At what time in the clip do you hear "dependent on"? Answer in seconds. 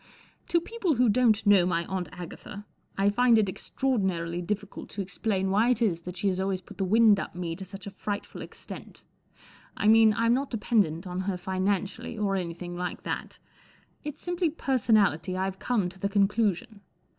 10.49-11.19